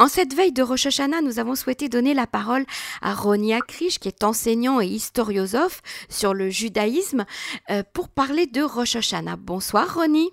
[0.00, 2.64] En cette veille de Rosh Hashanah, nous avons souhaité donner la parole
[3.02, 7.26] à Roni Akrish, qui est enseignant et historiosophe sur le judaïsme,
[7.68, 9.36] euh, pour parler de Rosh Hashanah.
[9.36, 10.30] Bonsoir Roni.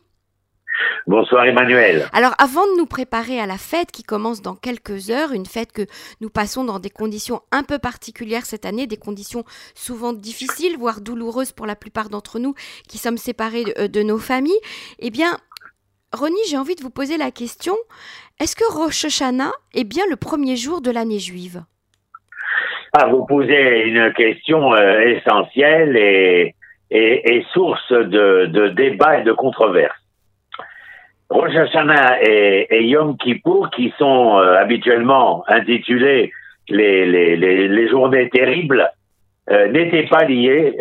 [1.05, 2.07] Bonsoir Emmanuel.
[2.13, 5.73] Alors avant de nous préparer à la fête qui commence dans quelques heures, une fête
[5.73, 5.85] que
[6.21, 9.43] nous passons dans des conditions un peu particulières cette année, des conditions
[9.75, 12.55] souvent difficiles, voire douloureuses pour la plupart d'entre nous
[12.87, 14.59] qui sommes séparés de, euh, de nos familles,
[14.99, 15.37] eh bien,
[16.13, 17.75] Roni, j'ai envie de vous poser la question,
[18.39, 21.63] est-ce que Rosh Hashanah est bien le premier jour de l'année juive?
[22.93, 26.53] Ah, Vous posez une question euh, essentielle et,
[27.51, 29.99] source de, débats et de controverses.
[31.29, 36.31] Rosh Hashanah et, Yom Kippour, qui sont euh, habituellement intitulés
[36.69, 38.89] les, journées terribles,
[39.49, 40.77] euh, n'étaient pas liés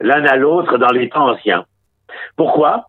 [0.00, 1.64] l'un à l'autre dans les temps anciens.
[2.36, 2.88] Pourquoi?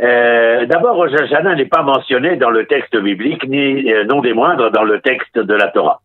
[0.00, 4.34] Euh, D'abord, Rosh Hashanah n'est pas mentionné dans le texte biblique, ni euh, non des
[4.34, 6.00] moindres dans le texte de la Torah.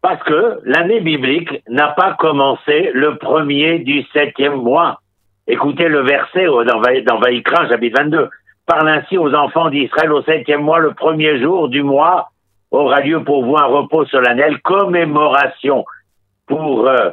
[0.00, 5.00] Parce que l'année biblique n'a pas commencé le premier du septième mois.
[5.46, 8.28] Écoutez le verset dans, dans Vaïkra, chapitre 22.
[8.66, 12.28] Parle ainsi aux enfants d'Israël au septième mois, le premier jour du mois,
[12.70, 15.84] aura lieu pour vous un repos solennel, commémoration
[16.46, 17.10] pour euh,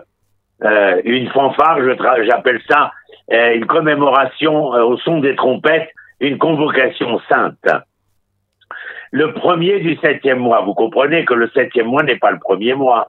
[0.63, 1.79] euh une fanfare,
[2.23, 2.98] j'appelle ça euh,
[3.31, 7.67] une commémoration euh, au son des trompettes, une convocation sainte.
[9.11, 12.73] Le premier du septième mois, vous comprenez que le septième mois n'est pas le premier
[12.73, 13.07] mois.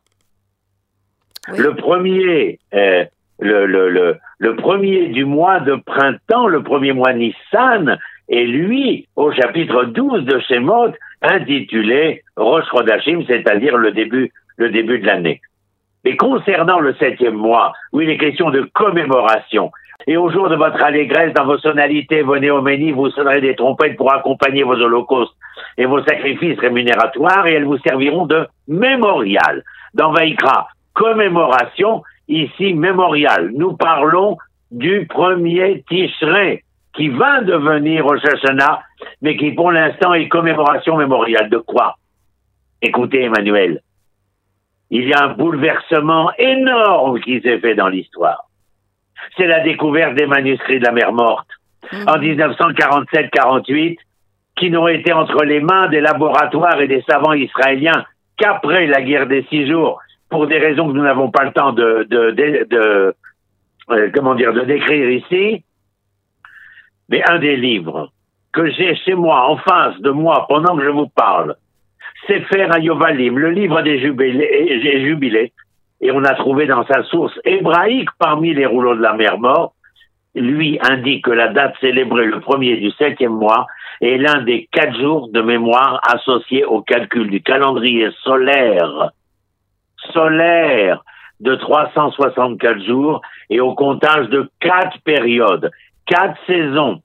[1.48, 3.04] Le premier, euh,
[3.38, 7.98] le, le, le, le, premier du mois de printemps, le premier mois Nissan,
[8.28, 14.98] est lui, au chapitre 12 de Shemot, intitulé Rosh Chodashim, c'est-à-dire le début, le début
[15.00, 15.40] de l'année.
[16.04, 19.70] Mais concernant le septième mois, où il est question de commémoration,
[20.10, 23.96] et au jour de votre allégresse, dans vos sonalités, vos néoménies, vous sonnerez des trompettes
[23.96, 25.36] pour accompagner vos holocaustes
[25.78, 29.62] et vos sacrifices rémunérateurs, et elles vous serviront de mémorial.
[29.94, 33.52] Dans Vaikra, commémoration, ici mémorial.
[33.54, 34.36] Nous parlons
[34.72, 38.82] du premier Tishrei, qui va devenir Rosh Hashanah,
[39.22, 41.48] mais qui pour l'instant est commémoration mémoriale.
[41.50, 41.94] De quoi?
[42.82, 43.80] Écoutez, Emmanuel,
[44.90, 48.49] il y a un bouleversement énorme qui s'est fait dans l'histoire
[49.36, 51.48] c'est la découverte des manuscrits de la mer morte
[51.92, 52.08] mmh.
[52.08, 53.98] en 1947-48
[54.56, 58.04] qui n'ont été entre les mains des laboratoires et des savants israéliens
[58.36, 61.72] qu'après la guerre des six jours, pour des raisons que nous n'avons pas le temps
[61.72, 63.14] de, de, de,
[63.90, 65.64] euh, comment dire, de décrire ici.
[67.08, 68.12] Mais un des livres
[68.52, 71.56] que j'ai chez moi, en face de moi, pendant que je vous parle,
[72.26, 75.52] c'est Faire Yovalim, le livre des jubilés, jubilés
[76.00, 79.74] et on a trouvé dans sa source hébraïque parmi les rouleaux de la mer morte,
[80.34, 83.66] lui indique que la date célébrée le premier du septième mois
[84.00, 89.10] est l'un des quatre jours de mémoire associés au calcul du calendrier solaire,
[90.12, 91.02] solaire
[91.40, 95.70] de 364 jours et au comptage de quatre périodes,
[96.06, 97.02] quatre saisons,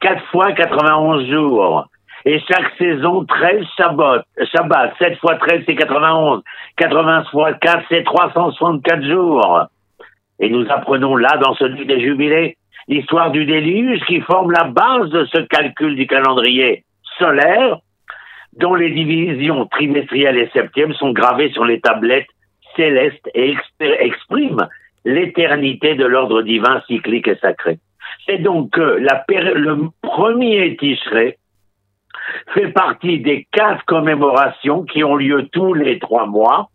[0.00, 1.86] quatre fois 91 jours,
[2.24, 4.24] et chaque saison, 13 Shabbat.
[4.54, 6.42] Shabbat, 7 fois 13, c'est 91.
[6.76, 9.66] 80 fois 4, c'est 364 jours.
[10.38, 12.56] Et nous apprenons là, dans ce livre des jubilés,
[12.88, 16.84] l'histoire du déluge qui forme la base de ce calcul du calendrier
[17.18, 17.78] solaire,
[18.58, 22.28] dont les divisions trimestrielles et septièmes sont gravées sur les tablettes
[22.76, 23.54] célestes et
[24.00, 24.68] expriment
[25.04, 27.78] l'éternité de l'ordre divin cyclique et sacré.
[28.26, 31.38] C'est donc que la, le premier Tishrei
[32.54, 36.70] fait partie des quatre commémorations qui ont lieu tous les trois mois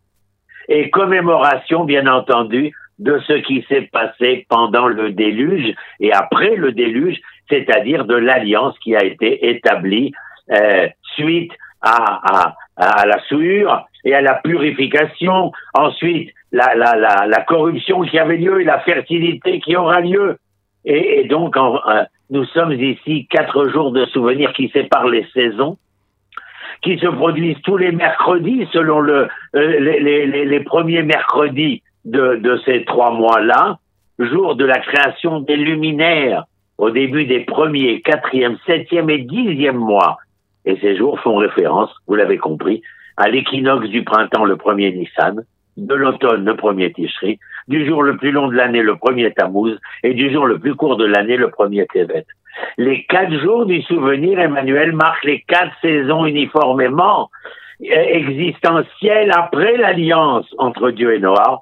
[0.70, 6.72] et commémoration, bien entendu, de ce qui s'est passé pendant le déluge et après le
[6.72, 7.20] déluge,
[7.50, 10.14] c'est-à-dire de l'alliance qui a été établie
[10.52, 18.38] euh, suite à, la souillure et à la purification, ensuite la, la, corruption qui avait
[18.38, 20.38] lieu et la fertilité qui aura lieu.
[20.90, 25.78] Et, donc, euh, nous sommes ici quatre jours de souvenirs qui séparent les saisons,
[26.82, 33.12] qui se produisent tous les mercredis selon euh, les, premiers mercredis de, de ces trois
[33.12, 33.80] mois-là,
[34.18, 36.46] jour de la création des luminaires
[36.78, 40.18] au début des premiers, quatrième, septième et dixième mois.
[40.64, 42.82] Et ces jours font référence, vous l'avez compris,
[43.18, 45.44] à l'équinoxe du printemps, le premier Nissan,
[45.78, 49.78] de l'automne, le premier Tishri, du jour le plus long de l'année, le premier Tammuz,
[50.04, 52.26] et du jour le plus court de l'année, le premier Tevet.
[52.78, 57.30] Les quatre jours du souvenir, Emmanuel, marquent les quatre saisons uniformément
[57.82, 61.62] euh, existentielles après l'alliance entre Dieu et Noah.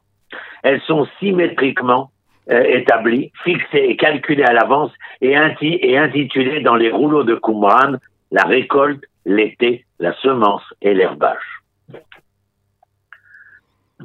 [0.64, 2.12] Elles sont symétriquement
[2.50, 4.92] euh, établies, fixées et calculées à l'avance
[5.22, 7.98] et, et intitulées dans les rouleaux de Qumran
[8.32, 11.62] la récolte, l'été, la semence et l'herbage.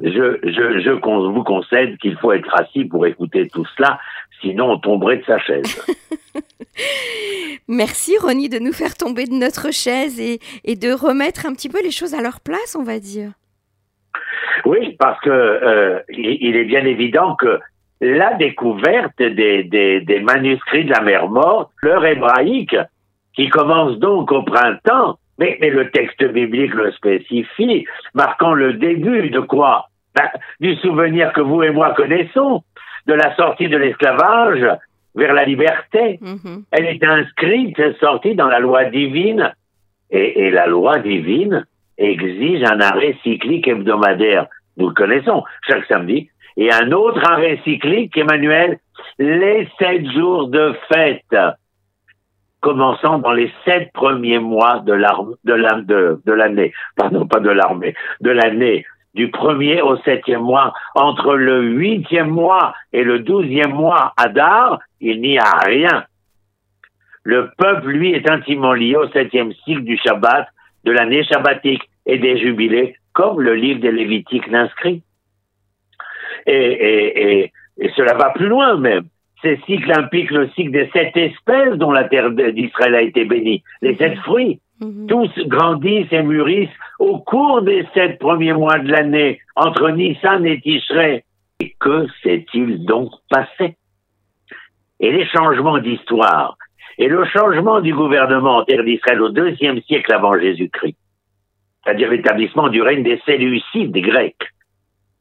[0.01, 3.99] Je, je, je vous concède qu'il faut être assis pour écouter tout cela,
[4.41, 5.85] sinon on tomberait de sa chaise.
[7.67, 11.69] Merci Ronnie de nous faire tomber de notre chaise et, et, de remettre un petit
[11.69, 13.31] peu les choses à leur place, on va dire.
[14.65, 17.59] Oui, parce que euh, il, est bien évident que
[17.99, 22.75] la découverte des, des, des manuscrits de la mer morte, l'heure hébraïque,
[23.33, 29.29] qui commence donc au printemps, mais, mais, le texte biblique le spécifie, marquant le début
[29.29, 29.87] de quoi?
[30.15, 30.29] Ben,
[30.59, 32.63] Du souvenir que vous et moi connaissons,
[33.07, 34.65] de la sortie de l'esclavage
[35.15, 36.19] vers la liberté.
[36.21, 36.63] Mm-hmm.
[36.71, 39.53] Elle est inscrite, sortie dans la loi divine.
[40.09, 41.65] Et, et, la loi divine
[41.97, 44.47] exige un arrêt cyclique hebdomadaire.
[44.77, 46.29] Nous le connaissons, chaque samedi.
[46.57, 48.77] Et un autre arrêt cyclique, Emmanuel,
[49.19, 51.35] les sept jours de fête
[52.61, 59.29] commençant dans les sept premiers mois de l'année, pardon, pas de l'armée, de l'année, du
[59.29, 65.37] premier au septième mois, entre le huitième mois et le douzième mois Adar, il n'y
[65.37, 66.05] a rien.
[67.23, 70.47] Le peuple, lui, est intimement lié au septième cycle du Shabbat,
[70.85, 75.03] de l'année shabbatique et des jubilés, comme le livre des Lévitiques l'inscrit.
[76.47, 77.51] Et
[77.95, 79.05] cela va plus loin même.
[79.41, 83.63] Ces cycles impliquent le cycle des sept espèces dont la terre d'Israël a été bénie,
[83.81, 84.21] les sept mhm.
[84.21, 84.59] fruits.
[84.81, 85.07] Mhm.
[85.07, 90.59] Tous grandissent et mûrissent au cours des sept premiers mois de l'année, entre Nissan et
[90.61, 91.23] Tishrei.
[91.59, 93.75] Et que s'est-il donc passé?
[94.99, 96.55] Et les changements d'histoire
[96.97, 100.97] et le changement du gouvernement en terre d'Israël au deuxième siècle avant Jésus-Christ,
[101.83, 104.45] c'est-à-dire l'établissement du règne des Séleucides grecs,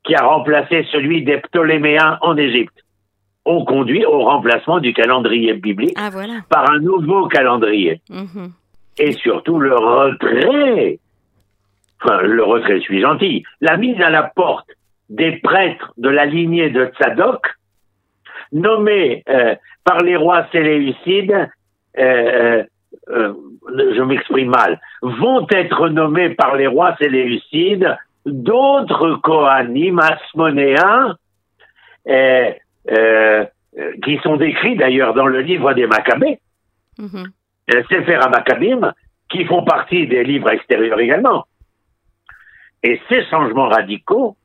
[0.05, 2.85] qui a remplacé celui des Ptoléméens en Égypte
[3.45, 6.41] ont conduit au remplacement du calendrier biblique ah, voilà.
[6.49, 8.01] par un nouveau calendrier.
[8.11, 8.51] Mm-hmm.
[8.99, 10.99] Et surtout le retrait,
[12.03, 14.69] enfin le retrait, je suis gentil, la mise à la porte
[15.09, 17.47] des prêtres de la lignée de Tzadok,
[18.53, 19.55] nommés euh,
[19.85, 21.49] par les rois séléucides,
[21.99, 22.63] euh,
[23.09, 23.33] euh,
[23.69, 27.97] je m'exprime mal, vont être nommés par les rois séléucides
[28.27, 31.17] d'autres Kohanim asmonéens
[32.91, 33.45] euh,
[33.79, 36.39] euh, qui sont décrits d'ailleurs dans le livre des Maccabées,
[36.99, 37.25] mm
[37.89, 38.93] Sefer Maccabim,
[39.31, 41.45] qui font partie des livres extérieurs également.
[42.83, 44.37] Et ces changements radicaux,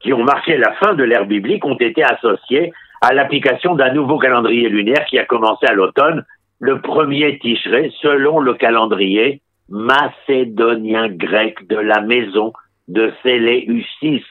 [0.00, 2.72] qui ont marqué la fin de l'ère biblique, ont été associés
[3.02, 6.24] à l'application d'un nouveau calendrier lunaire qui a commencé à l'automne,
[6.58, 12.54] le premier Tishré, selon le calendrier macédonien grec de la maison
[12.88, 14.24] de Séleucis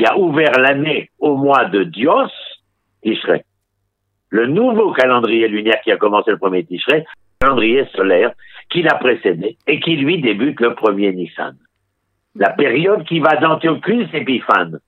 [0.00, 2.30] qui a ouvert l'année au mois de Dios,
[3.02, 3.44] Tishrei.
[4.30, 7.04] Le nouveau calendrier lunaire qui a commencé le premier Tishrei,
[7.38, 8.32] calendrier solaire
[8.70, 11.54] qui l'a précédé et qui lui débute le premier Nissan.
[12.34, 14.78] La période qui va d'Antiochus Épiphane,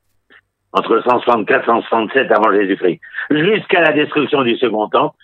[0.73, 3.01] entre 164 et 167 avant Jésus-Christ,
[3.31, 5.17] jusqu'à la destruction du second temple,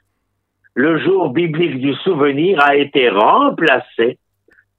[0.74, 4.18] le jour biblique du souvenir a été remplacé.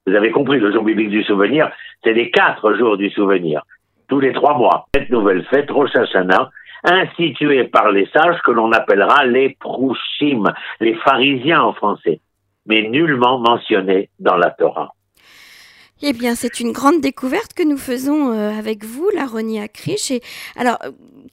[0.05, 1.71] Vous avez compris, le jour biblique du souvenir,
[2.03, 3.63] c'est les quatre jours du souvenir
[4.09, 4.87] tous les trois mois.
[4.93, 6.49] Cette nouvelle fête, Rosh Hashanah,
[6.83, 10.43] instituée par les sages que l'on appellera les Prouchim,
[10.79, 12.19] les pharisiens en français,
[12.65, 14.93] mais nullement mentionnés dans la Torah.
[16.01, 20.11] Eh bien, c'est une grande découverte que nous faisons euh, avec vous, la Roni Akrish.
[20.11, 20.21] Et
[20.55, 20.77] alors,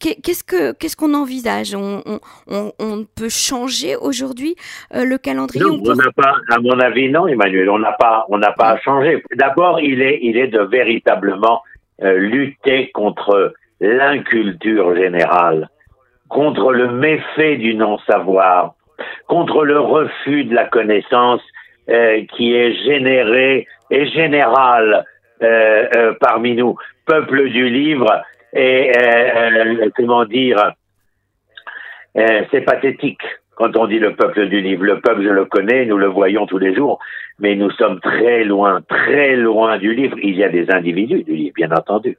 [0.01, 1.77] qu'est-ce que qu'est-ce qu'on envisage?
[1.77, 2.03] On,
[2.49, 4.57] on, peut changer aujourd'hui
[4.93, 8.39] euh, le calendrier Non, on pas, à mon avis, non, Emmanuel, on n'a pas, on
[8.39, 9.23] n'a pas à changer.
[9.37, 11.63] D'abord, il est, il est de véritablement
[12.01, 15.69] lutter contre l'inculture générale,
[16.29, 18.75] contre le méfait du non-savoir,
[19.27, 21.43] contre le refus de la connaissance
[21.89, 25.05] euh, qui est généré et général
[25.43, 26.77] euh, parmi nous,
[27.07, 28.23] peuple du livre,
[28.53, 28.91] et
[29.97, 30.73] comment dire,
[32.15, 33.21] c'est pathétique
[33.57, 34.85] quand on dit le peuple du livre.
[34.85, 37.01] Le peuple, je le connais, nous le voyons tous les jours,
[37.41, 40.17] mais nous sommes très loin, très loin du livre.
[40.23, 42.17] Il y a des individus du livre, bien entendu,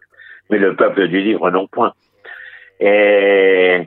[0.50, 1.94] mais le peuple du livre non point.
[2.79, 3.82] Et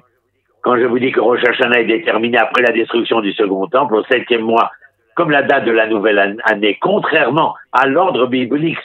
[0.62, 3.96] quand je vous dis que Rosh Hashanah est déterminé après la destruction du second temple,
[3.96, 4.70] au septième mois,
[5.16, 8.78] comme la date de la nouvelle année, contrairement à l'ordre biblique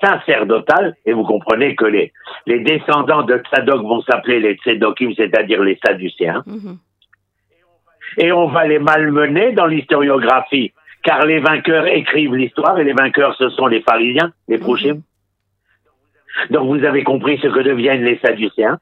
[0.00, 2.12] sacerdotal, et vous comprenez que les,
[2.46, 6.76] les descendants de Tzadok vont s'appeler les Tzedokim, c'est-à-dire les Sadducéens, mm-hmm.
[8.16, 10.72] Et on va les malmener dans l'historiographie
[11.02, 14.98] car les vainqueurs écrivent l'histoire et les vainqueurs, ce sont les pharisiens, les prochains.
[16.50, 18.78] Donc vous avez compris ce que deviennent les Sadducéens.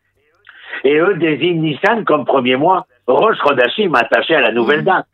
[0.85, 5.07] Et eux désignent Nissan comme premier mois, Rosh Chodashim attaché à la nouvelle date.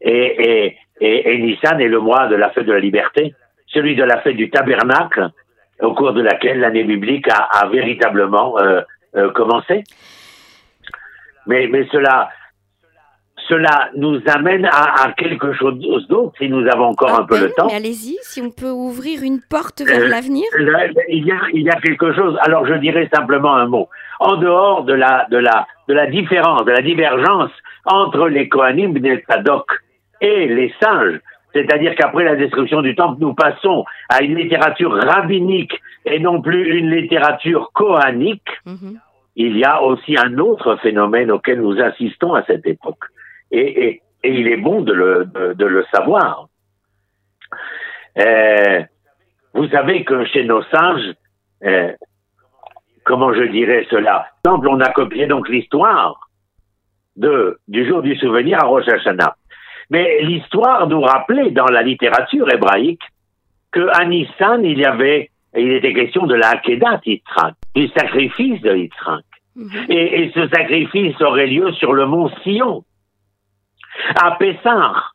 [0.00, 3.34] Et, et, Nissan est le mois de la fête de la liberté,
[3.66, 5.30] celui de la fête du tabernacle,
[5.80, 8.80] au cours de laquelle l'année biblique a, véritablement euh,
[9.16, 9.84] euh, commencé.
[11.46, 12.30] Mais, mais cela,
[13.48, 15.78] cela nous amène à, quelque chose
[16.08, 17.68] d'autre, si nous avons encore un peu le temps.
[17.74, 20.44] Allez-y, si on peut ouvrir une porte vers euh, l'avenir.
[21.08, 22.36] Il y, a, il y a quelque chose.
[22.42, 23.88] Alors je dirais simplement un mot.
[24.20, 27.50] En dehors de la, de la, de la différence, de la divergence
[27.86, 29.66] entre les Kohanim et Sadok
[30.20, 31.20] et les singes,
[31.54, 36.78] c'est-à-dire qu'après la destruction du temple, nous passons à une littérature rabbinique et non plus
[36.78, 38.50] une littérature kohanique.
[38.66, 39.00] Mhm.
[39.36, 43.04] Il y a aussi un autre phénomène auquel nous assistons à cette époque
[43.50, 46.48] et, il est bon de le, savoir.
[48.18, 48.82] Euh,
[49.54, 51.14] vous savez que chez nos singes,
[51.64, 51.92] euh,
[53.04, 54.26] comment je dirais cela?
[54.44, 56.28] Exemple, on a copié donc l'histoire
[57.16, 59.36] de du jour du souvenir à Rosh Hashanah.
[59.90, 63.02] Mais l'histoire nous rappelait dans la littérature hébraïque
[63.72, 68.76] qu'à Nissan, il y avait, il était question de la Hakedat Yitzhak, du sacrifice de
[68.76, 69.24] Yitzhak.
[69.56, 69.86] Mhm.
[69.88, 72.84] Et, et, ce sacrifice aurait lieu sur le mont Sion
[74.20, 75.14] à Pessar.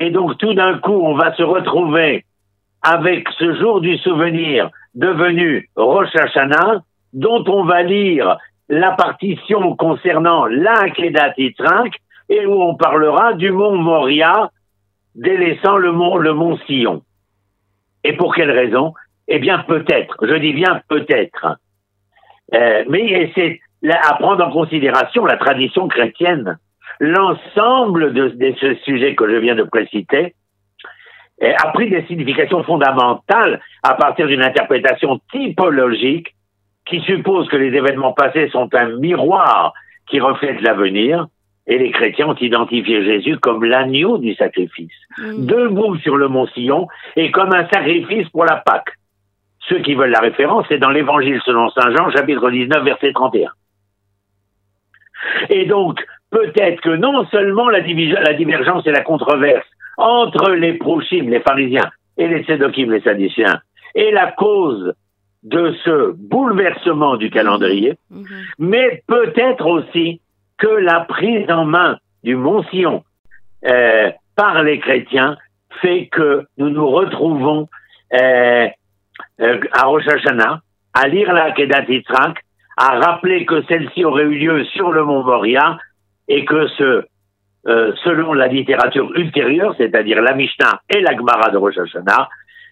[0.00, 2.24] Et donc tout d'un coup, on va se retrouver
[2.82, 8.38] avec ce jour du souvenir devenu Rosh Hashanah, dont on va lire
[8.68, 14.50] la partition concernant l'Akedat et où on parlera du mont Moria
[15.14, 17.02] délaissant le mont, le mont Sion.
[18.04, 18.92] Et pour quelle raison?
[19.26, 21.58] Eh bien peut-être, je dis bien peut-être.
[22.54, 23.60] Euh, mais c'est
[23.90, 26.58] à prendre en considération la tradition chrétienne
[27.00, 30.34] l'ensemble de, ce sujet que je viens de préciter
[31.40, 36.34] a pris des significations fondamentales à partir d'une interprétation typologique
[36.88, 39.72] qui suppose que les événements passés sont un miroir
[40.08, 41.26] qui reflète l'avenir,
[41.66, 45.44] et les chrétiens ont identifié Jésus comme l'agneau du sacrifice, mm.
[45.44, 48.94] debout sur le mont Sion, et comme un sacrifice pour la Pâque.
[49.68, 53.50] Ceux qui veulent la référence, c'est dans l'Évangile selon Saint Jean, chapitre 19, verset 31.
[55.50, 59.66] Et donc, peut-être que non seulement la, divergence et la controverse
[59.96, 63.60] entre les prochim, les pharisiens, et les sédokim, les sadduciens,
[63.94, 64.92] est la cause
[65.42, 68.26] de ce bouleversement du calendrier, mhm.
[68.58, 70.20] mais peut-être aussi
[70.58, 73.04] que la prise en main du Mont Sion
[73.66, 75.36] euh, par les chrétiens
[75.80, 77.68] fait que nous nous retrouvons
[78.20, 78.68] euh,
[79.40, 80.60] euh, à Rosh Hashanah
[80.94, 82.38] à lire la Kedat Yitzhak,
[82.76, 85.78] à rappeler que celle-ci aurait eu lieu sur le mont Moria
[86.28, 87.04] et que ce,
[87.66, 92.28] euh, selon la littérature ultérieure, c'est-à-dire la Mishnah et la Gemara de Rosh Hashanah,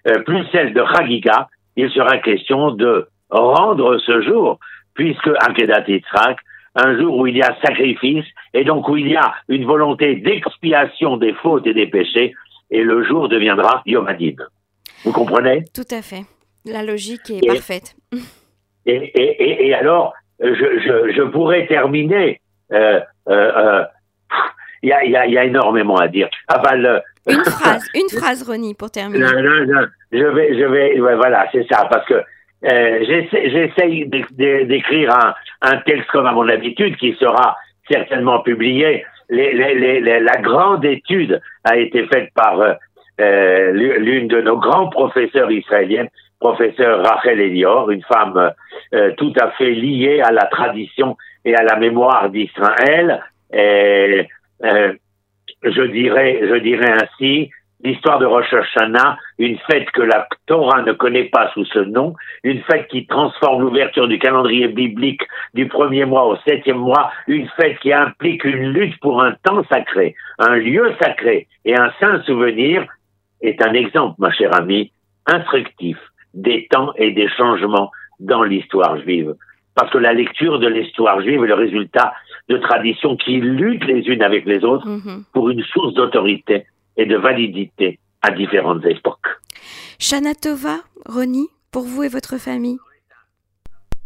[0.09, 4.59] euh, plus celle de Chagiga, il sera question de rendre ce jour,
[4.95, 6.39] puisque Akedat Yitzhak,
[6.75, 10.17] un jour où il y a sacrifice, et donc où il y a une volonté
[10.17, 12.35] d'expiation des fautes et des péchés,
[12.71, 14.07] et le jour deviendra Yom.
[15.05, 15.65] Vous comprenez?
[15.75, 16.25] Tout à fait.
[16.65, 17.97] La logique est parfaite.
[18.87, 22.41] Et, et, et, alors, je, je, je pourrais terminer
[22.73, 23.85] euh, euh, euh,
[24.83, 26.29] il y, a, y, a, y, a, énormément à dire.
[26.49, 26.61] Ah,
[27.27, 29.25] une phrase, une phrase, Ronnie, pour terminer.
[29.25, 29.87] Non, non, non.
[30.13, 36.09] Je vais, je vais, voilà, c'est ça, parce que euh, j'essaye d'écrire un, un, texte
[36.11, 37.57] comme à mon habitude, qui sera
[37.91, 39.05] certainement publié.
[39.29, 42.77] Les, les, les, la grande étude a été faite par
[43.21, 46.09] euh, l'une de nos grands professeurs israéliennes,
[46.39, 48.53] professeur Rachel Elior, une femme
[48.95, 53.23] euh, tout à fait liée à la tradition et à la mémoire d'Israël.
[53.55, 54.23] Euh,
[55.63, 57.51] je dirais, je dirais ainsi,
[57.83, 62.15] l'histoire de Rosh Hashanah, une fête que la Torah ne connaît pas sous ce nom,
[62.43, 65.23] une fête qui transforme l'ouverture du calendrier biblique
[65.55, 69.65] du premier mois au septième mois, une fête qui implique une lutte pour un temps
[69.71, 72.85] sacré, un lieu sacré et un saint souvenir,
[73.41, 74.91] est un exemple, ma chère amie,
[75.27, 75.99] instructif
[76.35, 79.35] des temps et des changements dans l'histoire juive.
[79.77, 82.15] Parce que la lecture de l'histoire juive est le résultat
[82.49, 85.25] de traditions qui luttent les unes avec les autres mhm.
[85.33, 86.67] pour une source d'autorité
[86.97, 89.29] et de validité à différentes époques.
[89.99, 92.79] Shana Tova, Roni, pour vous et votre famille.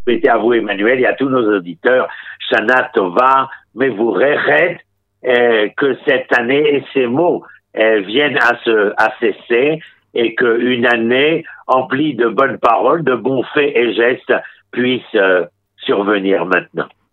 [0.06, 2.08] Mettez à vous, Emmanuel, et à tous nos auditeurs,
[2.50, 4.80] Shana Tova, mais vous rêvez
[5.24, 7.44] euh, que cette année et ces mots
[7.76, 9.78] euh, viennent à, se, à cesser
[10.14, 14.32] et qu'une année emplie de bonnes paroles, de bons faits et gestes
[14.72, 15.44] puisse euh,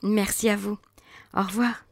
[0.03, 0.77] Merci à vous.
[1.35, 1.86] Au revoir.